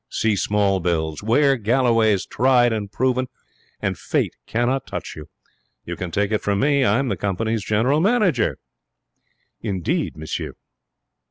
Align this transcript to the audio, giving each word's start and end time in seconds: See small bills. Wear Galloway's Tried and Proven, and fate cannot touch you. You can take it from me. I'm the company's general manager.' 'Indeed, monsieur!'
See 0.09 0.35
small 0.35 0.79
bills. 0.79 1.21
Wear 1.21 1.57
Galloway's 1.57 2.25
Tried 2.25 2.73
and 2.73 2.91
Proven, 2.91 3.27
and 3.79 3.99
fate 3.99 4.33
cannot 4.47 4.87
touch 4.87 5.15
you. 5.15 5.29
You 5.85 5.95
can 5.95 6.09
take 6.09 6.31
it 6.31 6.41
from 6.41 6.59
me. 6.59 6.83
I'm 6.83 7.09
the 7.09 7.15
company's 7.15 7.63
general 7.63 7.99
manager.' 7.99 8.57
'Indeed, 9.61 10.17
monsieur!' 10.17 10.55